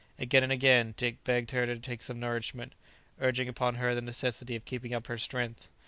[0.17, 2.73] Again and again Dick begged her to take some nourishment,
[3.19, 5.67] urging upon her the necessity of keeping up her strength.